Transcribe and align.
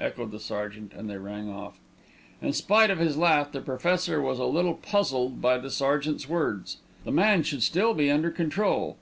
echoed 0.00 0.32
the 0.32 0.40
sergeant, 0.40 0.92
and 0.94 1.08
they 1.08 1.16
rang 1.16 1.48
off. 1.48 1.78
In 2.42 2.52
spite 2.52 2.90
of 2.90 2.98
his 2.98 3.16
laugh, 3.16 3.52
the 3.52 3.60
Professor 3.60 4.20
was 4.20 4.40
a 4.40 4.44
little 4.44 4.74
puzzled 4.74 5.40
by 5.40 5.58
the 5.58 5.70
sergeant's 5.70 6.28
words. 6.28 6.78
The 7.04 7.12
man 7.12 7.44
should 7.44 7.62
still 7.62 7.94
be 7.94 8.10
under 8.10 8.32
control. 8.32 8.96